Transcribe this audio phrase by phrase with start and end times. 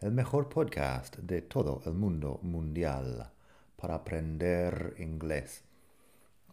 [0.00, 3.32] el mejor podcast de todo el mundo mundial
[3.76, 5.64] para aprender inglés.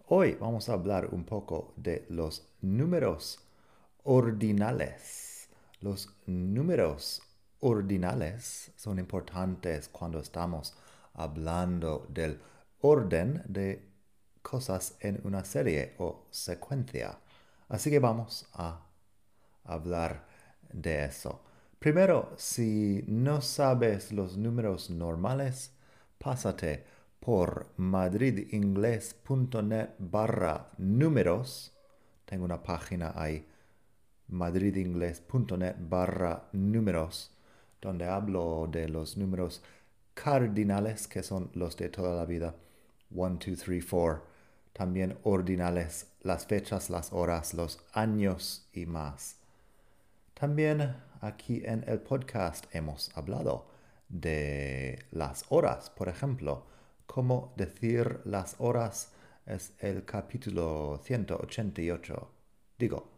[0.08, 3.40] Hoy vamos a hablar un poco de los números
[4.04, 5.48] ordinales.
[5.82, 7.22] Los números
[7.60, 10.76] ordinales son importantes cuando estamos
[11.14, 12.42] hablando del
[12.82, 13.88] orden de
[14.42, 17.20] cosas en una serie o secuencia.
[17.70, 18.88] Así que vamos a
[19.66, 20.26] hablar
[20.74, 21.45] de eso.
[21.86, 25.72] Primero, si no sabes los números normales,
[26.18, 26.84] pásate
[27.20, 31.76] por madridingles.net barra números.
[32.26, 33.48] Tengo una página ahí,
[34.30, 37.30] madridingles.net barra números,
[37.80, 39.62] donde hablo de los números
[40.16, 42.56] cardinales, que son los de toda la vida.
[43.12, 44.24] 1, 2, 3, 4.
[44.74, 49.36] También ordinales, las fechas, las horas, los años y más.
[50.34, 53.68] También aquí en el podcast hemos hablado
[54.10, 56.66] de las horas, por ejemplo.
[57.06, 59.12] Cómo decir las horas
[59.46, 62.32] es el capítulo 188.
[62.78, 63.10] Digo,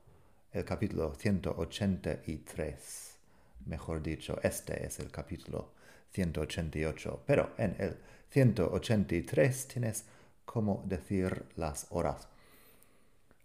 [0.51, 3.17] el capítulo 183.
[3.65, 5.71] Mejor dicho, este es el capítulo
[6.11, 7.23] 188.
[7.25, 7.97] Pero en el
[8.29, 10.05] 183 tienes
[10.45, 12.27] cómo decir las horas.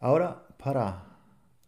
[0.00, 1.05] Ahora, para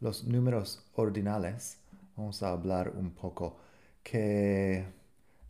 [0.01, 1.79] los números ordinales,
[2.17, 3.59] vamos a hablar un poco
[4.03, 4.85] que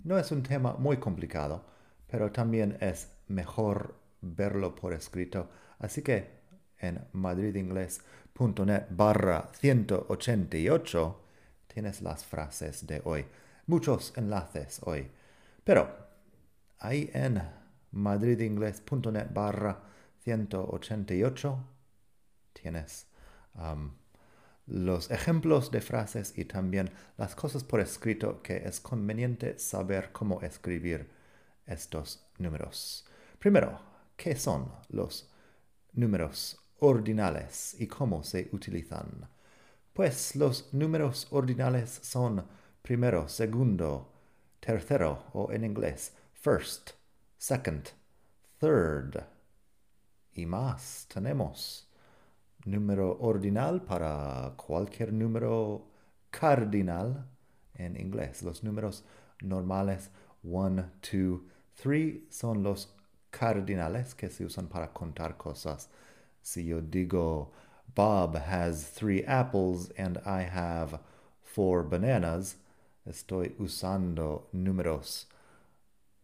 [0.04, 1.64] no es un tema muy complicado,
[2.06, 5.48] pero también es mejor verlo por escrito.
[5.78, 6.30] Así que
[6.78, 11.20] en madridingles.net barra 188
[11.66, 13.26] tienes las frases de hoy.
[13.66, 15.10] Muchos enlaces hoy.
[15.64, 15.88] Pero
[16.78, 17.42] ahí en
[17.92, 19.80] madridingles.net barra
[20.22, 21.58] 188
[22.52, 23.06] tienes
[24.66, 30.40] los ejemplos de frases y también las cosas por escrito que es conveniente saber cómo
[30.42, 31.10] escribir
[31.66, 33.06] estos números.
[33.38, 33.78] Primero,
[34.16, 35.30] ¿qué son los
[35.92, 39.28] números ordinales y cómo se utilizan?
[39.92, 42.46] Pues los números ordinales son
[42.82, 44.12] primero, segundo,
[44.60, 46.90] tercero o en inglés first,
[47.38, 47.90] second,
[48.60, 49.24] third
[50.32, 51.06] y más.
[51.12, 51.83] Tenemos
[52.64, 55.86] número ordinal para cualquier número
[56.30, 57.26] cardinal
[57.74, 58.42] en inglés.
[58.42, 59.04] Los números
[59.40, 60.10] normales
[60.42, 61.40] 1, 2,
[61.82, 62.94] 3 son los
[63.30, 65.90] cardinales que se usan para contar cosas.
[66.42, 67.52] Si yo digo
[67.94, 70.98] Bob has three apples and I have
[71.42, 72.56] four bananas,
[73.06, 75.26] estoy usando números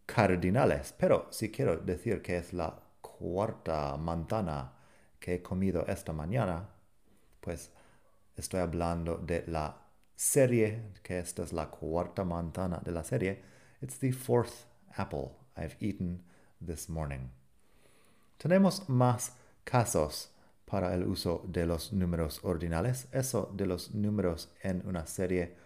[0.06, 0.92] cardinales.
[0.98, 4.79] Pero si quiero decir que es la cuarta manzana
[5.20, 6.68] que he comido esta mañana,
[7.40, 7.70] pues
[8.36, 9.76] estoy hablando de la
[10.16, 13.42] serie, que esta es la cuarta manzana de la serie.
[13.80, 14.66] It's the fourth
[14.96, 16.24] apple I've eaten
[16.60, 17.30] this morning.
[18.38, 20.30] Tenemos más casos
[20.64, 23.08] para el uso de los números ordinales.
[23.12, 25.56] Eso de los números en una serie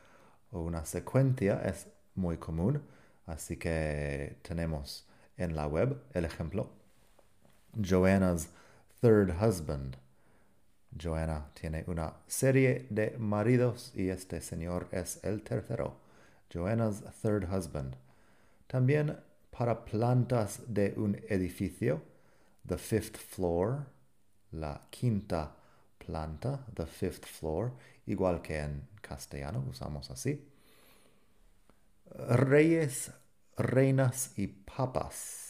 [0.50, 2.82] o una secuencia es muy común.
[3.26, 6.70] Así que tenemos en la web el ejemplo.
[7.76, 8.48] Joanna's
[9.04, 9.98] third husband.
[10.96, 15.98] Joanna tiene una serie de maridos y este señor es el tercero.
[16.50, 17.96] Joanna's third husband.
[18.66, 19.18] También
[19.50, 22.00] para plantas de un edificio,
[22.66, 23.84] the fifth floor,
[24.52, 25.50] la quinta
[25.98, 27.72] planta, the fifth floor,
[28.06, 30.48] igual que en castellano usamos así.
[32.30, 33.10] Reyes,
[33.58, 35.43] reinas y papas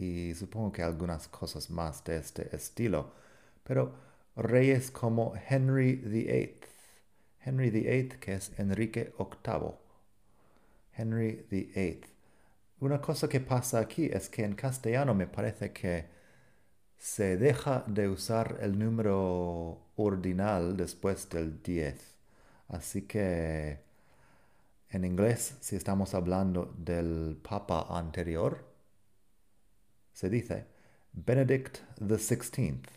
[0.00, 3.12] y supongo que algunas cosas más de este estilo.
[3.64, 3.94] Pero
[4.36, 6.60] reyes como Henry VIII,
[7.44, 9.72] Henry VIII que es Enrique VIII,
[10.96, 12.00] Henry VIII.
[12.80, 16.06] Una cosa que pasa aquí es que en castellano me parece que
[16.96, 22.14] se deja de usar el número ordinal después del 10.
[22.68, 23.80] Así que
[24.90, 28.69] en inglés, si estamos hablando del papa anterior,
[30.12, 30.66] se dice
[31.12, 32.88] Benedict the Sixteenth.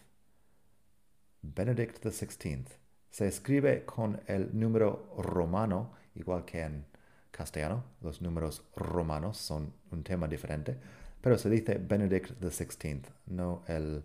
[1.41, 2.69] Benedict the Sixteenth.
[3.09, 6.85] Se escribe con el número romano, igual que en
[7.31, 7.83] castellano.
[8.01, 10.79] Los números romanos son un tema diferente,
[11.21, 14.03] pero se dice Benedict XVI, no el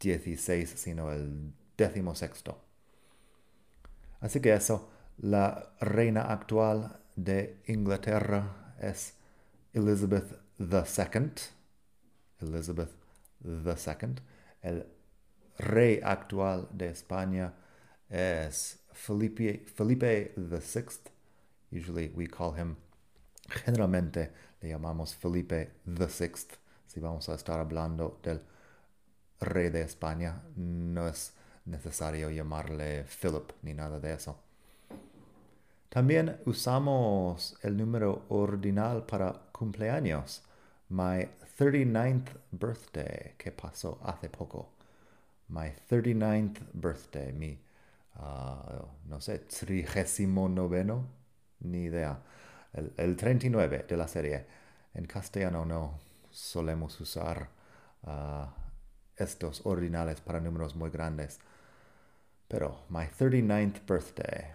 [0.00, 2.60] 16, sino el décimo sexto.
[4.20, 9.14] Así que eso, la reina actual de Inglaterra es
[9.72, 11.57] Elizabeth II.
[12.40, 12.90] Elizabeth
[13.44, 14.14] II.
[14.62, 14.86] El
[15.58, 17.52] rey actual de España
[18.08, 21.10] es Felipe, Felipe VI.
[21.70, 22.76] Usually we call him,
[23.48, 26.32] generalmente le llamamos Felipe VI.
[26.86, 28.40] Si vamos a estar hablando del
[29.40, 31.34] rey de España, no es
[31.66, 34.40] necesario llamarle Philip ni nada de eso.
[35.88, 40.42] También usamos el número ordinal para cumpleaños.
[40.90, 44.68] My 39th birthday, que pasó hace poco.
[45.48, 47.58] My 39th birthday, mi,
[48.20, 51.04] uh, no sé, trigésimo noveno,
[51.60, 52.16] ni idea.
[52.72, 54.46] El, el, 39 de la serie.
[54.94, 55.98] En castellano no
[56.30, 57.48] solemos usar
[58.04, 58.46] uh,
[59.16, 61.40] estos ordinales para números muy grandes.
[62.46, 64.54] Pero, my 39th birthday.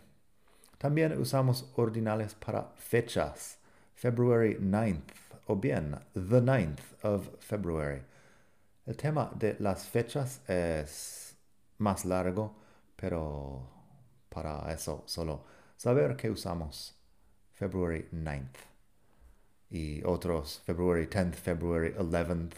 [0.78, 3.58] También usamos ordinales para fechas.
[3.94, 8.01] February 9th o bien the 9th of February.
[8.86, 11.36] El tema de las fechas es
[11.78, 12.56] más largo,
[12.95, 13.69] pero
[14.30, 15.45] para eso solo
[15.78, 16.95] saber que usamos
[17.54, 18.74] February 9th
[19.69, 22.54] y otros February 10th, February 11th.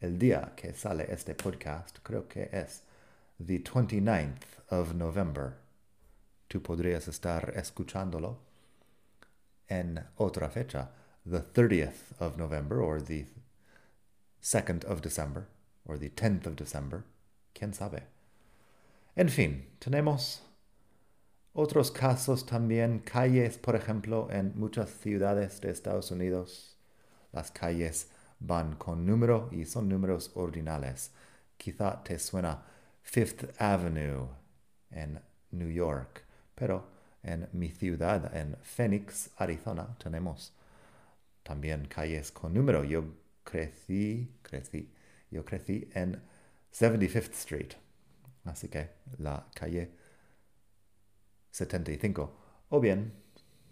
[0.00, 2.82] El día que sale este podcast creo que es
[3.38, 5.54] the 29th of November.
[6.48, 8.38] Tú podrías estar escuchándolo
[9.68, 10.90] en otra fecha,
[11.30, 13.24] the 30th of November or the
[14.42, 15.46] 2nd of December
[15.86, 17.04] or the 10th of December.
[17.54, 18.02] ¿Quién sabe?
[19.16, 20.40] En fin, tenemos
[21.52, 26.76] otros casos también, calles, por ejemplo, en muchas ciudades de Estados Unidos.
[27.32, 28.08] Las calles
[28.40, 31.12] van con número y son números ordinales.
[31.56, 32.62] Quizá te suena
[33.02, 34.28] Fifth Avenue
[34.90, 35.20] en
[35.52, 36.24] New York,
[36.54, 36.88] pero
[37.22, 40.54] en mi ciudad, en Phoenix, Arizona, tenemos
[41.50, 42.84] también calles con número.
[42.84, 43.02] Yo
[43.42, 44.88] crecí, crecí,
[45.32, 46.22] yo crecí en
[46.72, 47.72] 75th Street,
[48.44, 49.90] así que la calle
[51.50, 52.36] 75.
[52.68, 53.12] O bien,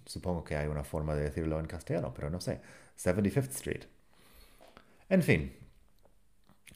[0.04, 2.60] supongo que hay una forma de decirlo en castellano, pero no sé,
[2.98, 3.84] 75th Street.
[5.08, 5.56] En fin,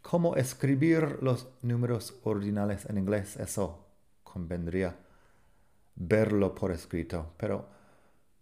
[0.02, 3.36] ¿cómo escribir los números ordinales en inglés?
[3.38, 3.88] Eso
[4.22, 4.94] convendría
[5.96, 7.68] verlo por escrito, pero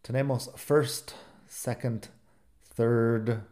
[0.02, 1.12] tenemos first,
[1.48, 2.19] second,
[2.80, 3.42] third,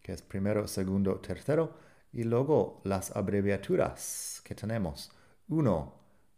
[0.00, 1.74] que es primero, segundo, tercero,
[2.12, 5.10] y luego las abreviaturas que tenemos.
[5.48, 5.94] Uno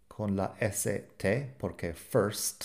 [0.08, 2.64] con la ST, porque first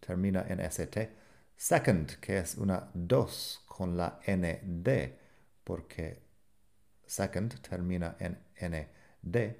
[0.00, 1.10] termina en ST.
[1.54, 5.18] Second, que es una dos con la ND,
[5.64, 6.22] porque
[7.06, 9.54] second termina en ND.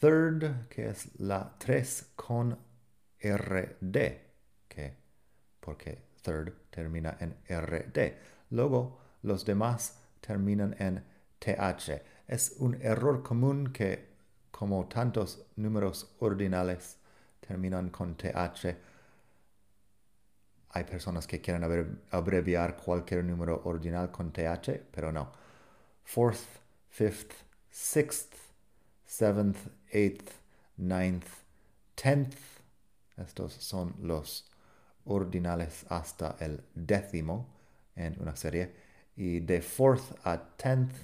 [0.00, 2.58] Third, que es la tres con
[3.20, 3.96] RD,
[4.68, 4.96] que
[5.60, 8.14] porque third termina en RD.
[8.50, 11.04] Luego, los demás terminan en
[11.38, 12.02] TH.
[12.26, 14.08] Es un error común que,
[14.50, 16.98] como tantos números ordinales
[17.40, 18.76] terminan con TH,
[20.70, 21.64] hay personas que quieren
[22.10, 25.30] abreviar cualquier número ordinal con TH, pero no.
[26.04, 27.32] Fourth, fifth,
[27.70, 28.34] sixth,
[29.06, 30.32] seventh, eighth,
[30.76, 31.26] ninth,
[31.94, 32.36] tenth.
[33.16, 34.44] Estos son los
[35.06, 37.48] ordinales hasta el décimo
[37.94, 38.72] en una serie.
[39.16, 40.94] Y de fourth a tenth,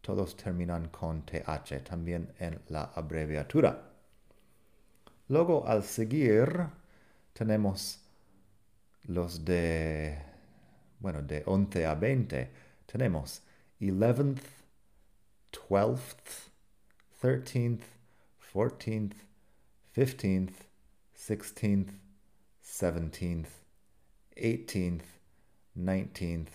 [0.00, 3.90] todos terminan con TH, también en la abreviatura.
[5.28, 6.68] Luego, al seguir,
[7.32, 8.00] tenemos
[9.04, 10.18] los de,
[11.00, 12.50] bueno, de 11 a 20.
[12.86, 13.42] Tenemos
[13.80, 14.38] 11th,
[15.52, 16.50] 12th,
[17.20, 17.80] 13th,
[18.52, 19.14] 14th,
[19.94, 20.54] 15th,
[21.16, 22.05] 16th,
[22.78, 23.46] 17th,
[24.36, 25.02] 18th,
[25.78, 26.48] 19th,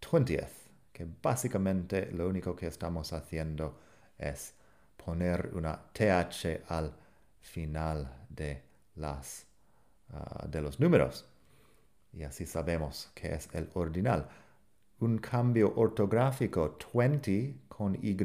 [0.00, 0.48] 20th,
[0.92, 3.78] que básicamente lo único que estamos haciendo
[4.18, 4.54] es
[4.96, 6.92] poner una TH al
[7.40, 8.62] final de,
[8.96, 9.46] las,
[10.12, 11.24] uh, de los números.
[12.12, 14.28] Y así sabemos que es el ordinal.
[14.98, 18.16] Un cambio ortográfico 20 con Y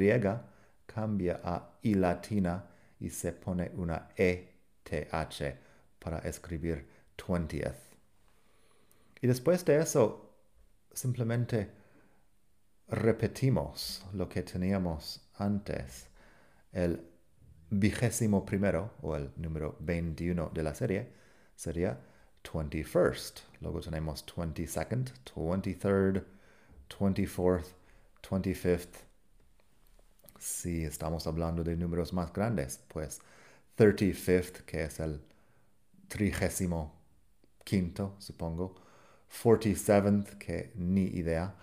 [0.87, 2.65] cambia a I latina
[2.99, 5.59] y se pone una ETH
[5.99, 7.75] para escribir 20th.
[9.21, 10.33] Y después de eso,
[10.93, 11.69] simplemente
[12.87, 16.07] repetimos lo que teníamos antes.
[16.71, 17.05] El
[17.69, 21.11] vigésimo primero, o el número 21 de la serie,
[21.55, 21.99] sería
[22.43, 23.41] 21st.
[23.61, 26.23] Luego tenemos 22nd, 23rd,
[26.89, 27.65] 24th,
[28.23, 28.87] 25th.
[30.39, 33.19] Si estamos hablando de números más grandes, pues
[33.77, 35.21] 35th, que es el
[36.07, 36.98] trigésimo
[37.69, 38.75] quinto, supongo.
[39.43, 41.53] 47th, que ni idea.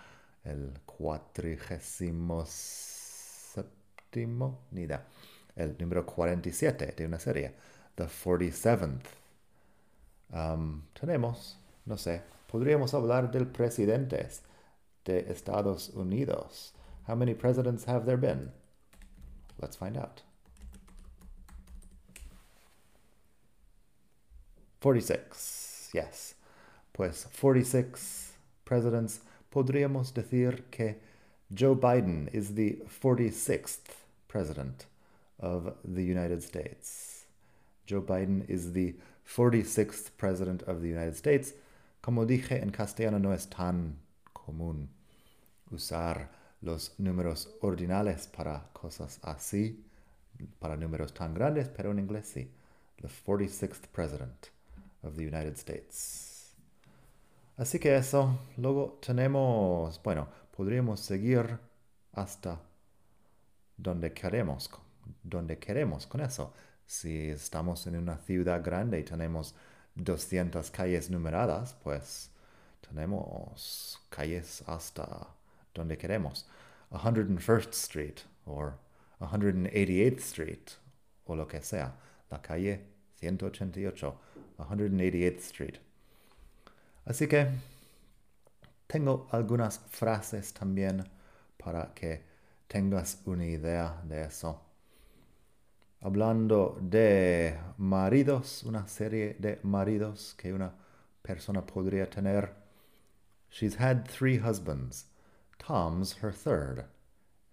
[0.43, 3.87] El cuatrigésimo séptimo,
[4.71, 5.05] ni idea.
[5.55, 7.55] El número 47 de una serie.
[7.95, 9.01] The 47th.
[10.29, 14.29] Um, tenemos, no sé, podríamos hablar del presidente
[15.03, 16.73] de Estados Unidos.
[17.07, 18.51] How many presidents have there been?
[19.59, 20.21] Let's find out.
[24.79, 25.66] 46,
[25.97, 26.35] yes.
[26.91, 29.21] Pues 46 presidents.
[29.49, 30.99] Podríamos decir que
[31.49, 34.85] Joe Biden is the 46th president
[35.39, 37.25] of the United States.
[37.85, 41.53] Joe Biden is the 46th president of the United States.
[42.01, 43.97] Como dije, en castellano no es tan
[44.33, 44.89] común
[45.71, 46.29] usar
[46.61, 49.83] los números ordinales para cosas así,
[50.59, 52.51] para números tan grandes, pero en inglés sí.
[53.01, 54.56] The 46th president
[55.03, 56.53] of the United States.
[57.57, 61.57] Así que eso, luego tenemos, bueno, podríamos seguir
[62.13, 62.59] hasta
[63.75, 64.69] donde queremos,
[65.23, 66.53] donde queremos con eso.
[66.85, 69.55] Si estamos en una ciudad grande y tenemos
[69.95, 72.29] 200 calles numeradas, pues
[72.87, 75.27] tenemos calles hasta
[75.73, 76.47] donde queremos.
[76.91, 78.71] 101st Street o
[79.19, 80.69] 188th Street
[81.25, 81.93] o lo que sea.
[82.29, 82.85] La calle
[83.19, 84.19] 188,
[84.65, 85.75] 188th Street.
[87.05, 87.47] Así que
[88.87, 91.03] tengo algunas frases también
[91.57, 92.23] para que
[92.67, 94.61] tengas una idea de eso.
[96.01, 100.71] Hablando de maridos, una serie de maridos que una
[101.21, 102.53] persona podría tener.
[103.49, 105.05] She's had three husbands.
[105.57, 106.85] Tom's her third.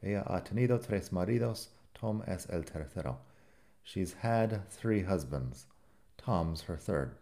[0.02, 1.70] Ella ha tenido tres maridos.
[1.94, 3.18] Tom es el tercero.
[3.82, 5.66] She's had three husbands.
[6.16, 7.16] Tom's her third.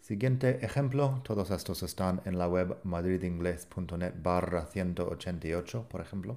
[0.00, 6.36] Siguiente ejemplo, todos estos están en la web madridingles.net barra 188, por ejemplo,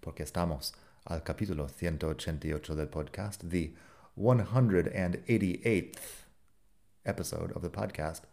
[0.00, 0.74] porque estamos
[1.06, 3.74] al capítulo 188 del podcast, the
[4.16, 5.98] 188th
[7.04, 8.24] episode of the podcast.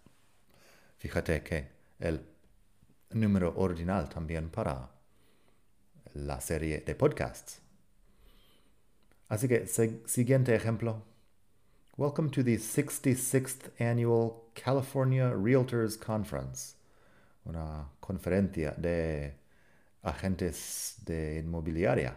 [0.98, 1.70] Fíjate que
[2.00, 2.22] el
[3.12, 4.90] número ordinal también para
[6.14, 7.62] la serie de podcasts.
[9.34, 11.02] Así que, siguiente ejemplo.
[11.98, 16.75] Welcome to the 66th Annual California Realtors Conference,
[17.44, 19.34] una conferencia de
[20.04, 22.13] agentes de inmobiliaria.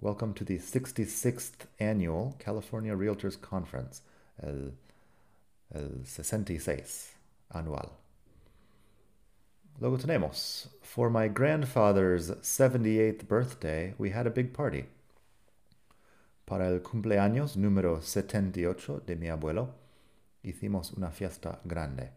[0.00, 4.02] Welcome to the 66th Annual California Realtors Conference,
[4.40, 4.74] el,
[5.74, 7.16] el 66
[7.52, 7.90] anual.
[9.80, 14.86] Luego tenemos, for my grandfather's 78th birthday, we had a big party.
[16.52, 19.70] Para el cumpleaños número 78 de mi abuelo,
[20.42, 22.10] hicimos una fiesta grande.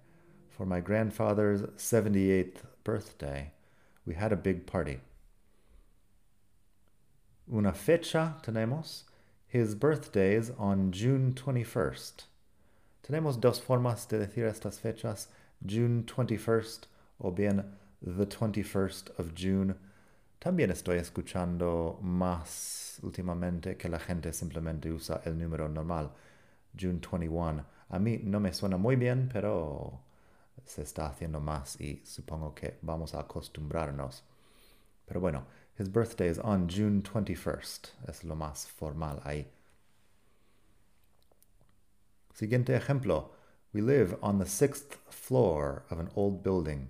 [0.49, 3.53] For my grandfather's 78th birthday,
[4.05, 4.99] we had a big party.
[7.49, 9.05] Una fecha tenemos.
[9.47, 12.25] His birthday is on June 21st.
[13.03, 15.27] Tenemos dos formas de decir estas fechas,
[15.65, 16.87] June 21st
[17.21, 17.63] o bien
[18.01, 19.75] the 21st of June.
[20.45, 26.11] También estoy escuchando más últimamente que la gente simplemente usa el número normal,
[26.79, 27.65] June 21.
[27.89, 30.01] A mí no me suena muy bien, pero
[30.63, 34.23] se está haciendo más y supongo que vamos a acostumbrarnos.
[35.07, 35.47] Pero bueno,
[35.79, 38.07] his birthday is on June 21st.
[38.07, 39.47] Es lo más formal ahí.
[42.35, 43.31] Siguiente ejemplo.
[43.73, 46.89] We live on the sixth floor of an old building,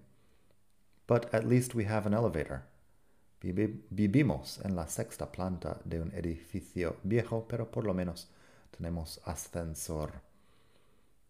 [1.07, 2.65] but at least we have an elevator.
[3.53, 8.27] Vivimos en la sexta planta de un edificio viejo, pero por lo menos
[8.71, 10.21] tenemos ascensor.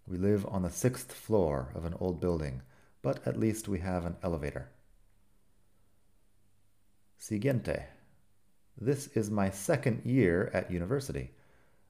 [0.07, 2.61] We live on the sixth floor of an old building,
[3.01, 4.69] but at least we have an elevator.
[7.17, 7.87] Siguiente.
[8.77, 11.31] This is my second year at university.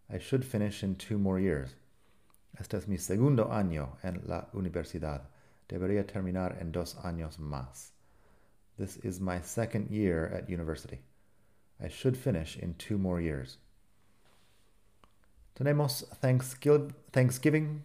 [0.10, 1.76] I should finish in two more years.
[2.60, 5.22] Este es mi segundo año en la universidad.
[5.68, 7.95] Debería terminar en dos años más.
[8.78, 11.00] This is my second year at university.
[11.82, 13.58] I should finish in two more years.
[15.58, 17.84] Tenemos Thanksgiving.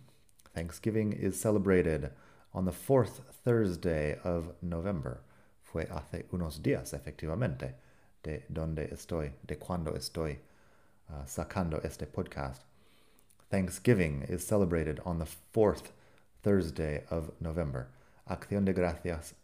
[0.53, 2.11] Thanksgiving is celebrated
[2.53, 5.21] on the fourth Thursday of November.
[5.63, 7.75] Fue hace unos días, efectivamente,
[8.25, 10.39] de donde estoy, de cuando estoy
[11.09, 12.63] uh, sacando este podcast.
[13.49, 15.93] Thanksgiving is celebrated on the fourth
[16.43, 17.89] Thursday of November.
[18.29, 19.35] Acción de Gracias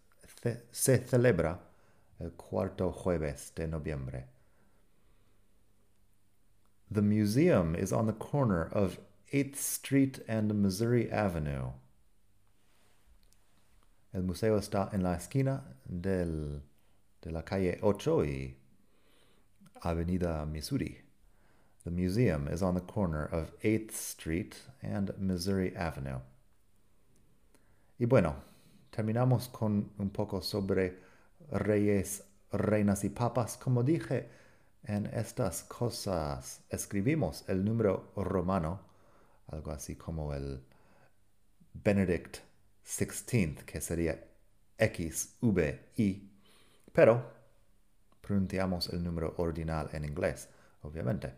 [0.71, 1.59] se celebra
[2.19, 4.25] el cuarto jueves de noviembre.
[6.91, 8.99] The museum is on the corner of
[9.33, 11.73] 8th Street and Missouri Avenue.
[14.15, 16.63] El museo está en la esquina de
[17.25, 18.55] la calle 8 y
[19.85, 21.03] Avenida Missouri.
[21.85, 26.21] The museum is on the corner of 8th Street and Missouri Avenue.
[27.99, 28.37] Y bueno,
[28.97, 30.99] terminamos con un poco sobre
[31.51, 33.59] reyes, reinas y papas.
[33.59, 34.27] Como dije,
[34.85, 38.81] en estas cosas escribimos el número romano,
[39.49, 40.65] algo así como el
[41.75, 42.39] Benedict
[42.85, 44.19] XVI, que sería
[44.79, 46.31] XVI,
[46.91, 47.23] pero
[48.23, 50.49] pronunciamos el número ordinal en inglés,
[50.81, 51.35] obviamente.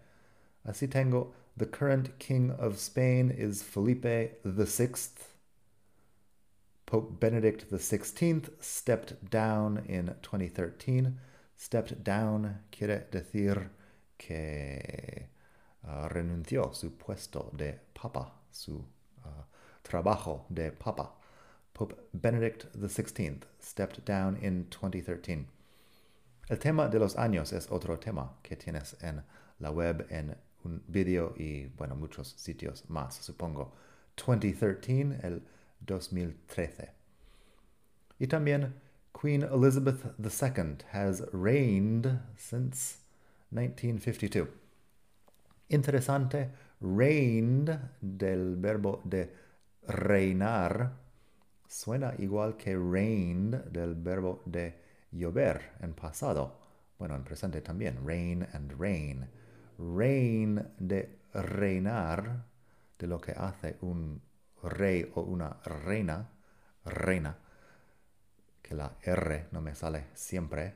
[0.62, 5.37] Así tengo, the current king of Spain is Felipe VI.
[6.88, 11.18] Pope Benedict XVI stepped down in 2013.
[11.54, 13.68] Stepped down quiere decir
[14.16, 15.28] que
[15.84, 18.76] uh, renunció su puesto de papa, su
[19.22, 19.44] uh,
[19.82, 21.12] trabajo de papa.
[21.74, 25.44] Pope Benedict XVI stepped down in 2013.
[26.48, 29.22] El tema de los años es otro tema que tienes en
[29.60, 33.74] la web, en un video y, bueno, muchos sitios más, supongo.
[34.16, 35.42] 2013, el
[35.80, 36.90] 2013.
[38.18, 38.74] Y también
[39.12, 42.98] Queen Elizabeth II has reigned since
[43.50, 44.48] 1952.
[45.70, 49.30] Interesante, reigned del verbo de
[49.86, 50.92] reinar
[51.68, 54.74] suena igual que reigned del verbo de
[55.12, 56.58] llover en pasado.
[56.98, 59.28] Bueno, en presente también, rain and rain.
[59.78, 62.44] Reign de reinar,
[62.98, 64.20] de lo que hace un
[64.62, 66.28] rey o una reina,
[66.84, 67.36] reina,
[68.62, 70.74] que la R no me sale siempre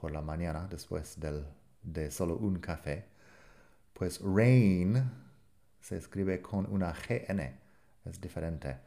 [0.00, 1.44] por la mañana después del,
[1.82, 3.06] de solo un café,
[3.92, 5.02] pues reign
[5.80, 7.58] se escribe con una GN,
[8.04, 8.78] es diferente.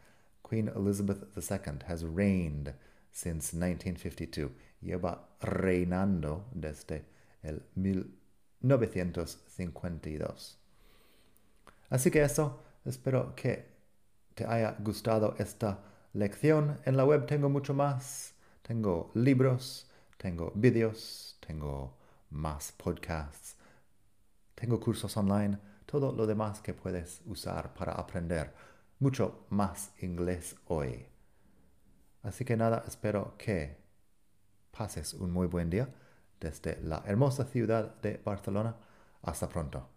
[0.47, 2.73] Queen Elizabeth II has reigned
[3.11, 4.51] since 1952.
[4.81, 7.05] Lleva reinando desde
[7.43, 10.57] el 1952.
[11.89, 13.76] Así que eso, espero que
[14.37, 15.79] te haya gustado esta
[16.13, 16.79] lección.
[16.85, 18.35] En la web tengo mucho más.
[18.61, 21.97] Tengo libros, tengo vídeos, tengo
[22.29, 23.55] más podcasts,
[24.53, 28.53] tengo cursos online, todo lo demás que puedes usar para aprender
[28.99, 31.07] mucho más inglés hoy.
[32.21, 33.77] Así que nada, espero que
[34.69, 35.89] pases un muy buen día
[36.39, 38.75] desde la hermosa ciudad de Barcelona.
[39.23, 39.96] Hasta pronto.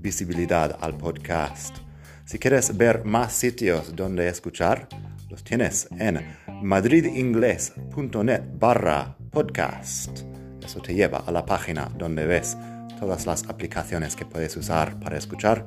[0.00, 1.76] visibilidad al podcast.
[2.24, 4.88] Si quieres ver más sitios donde escuchar,
[5.28, 6.20] los tienes en
[6.62, 10.20] madridingles.net barra podcast.
[10.64, 12.56] Eso te lleva a la página donde ves
[12.98, 15.66] todas las aplicaciones que puedes usar para escuchar.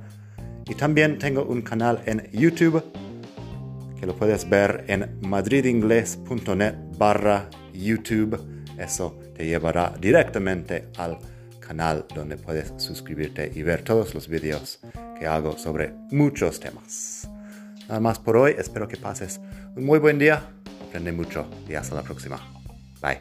[0.66, 2.84] Y también tengo un canal en YouTube
[4.00, 8.40] que lo puedes ver en madridingles.net barra YouTube.
[8.78, 11.18] Eso te llevará directamente al
[11.66, 14.80] canal donde puedes suscribirte y ver todos los vídeos
[15.18, 17.30] que hago sobre muchos temas.
[17.88, 19.40] Nada más por hoy, espero que pases
[19.76, 20.42] un muy buen día,
[20.88, 22.40] aprende mucho y hasta la próxima.
[23.02, 23.20] Bye.